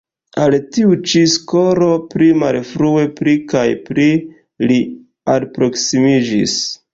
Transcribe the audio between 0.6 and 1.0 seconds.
tiu